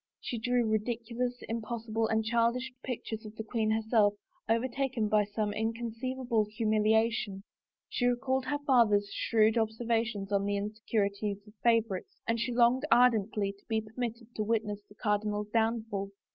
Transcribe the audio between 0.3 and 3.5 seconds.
drew ridiculous, impossible, and childish pictures of the